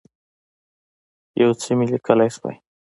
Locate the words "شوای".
2.35-2.55